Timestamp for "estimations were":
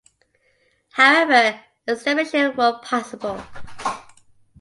1.87-2.79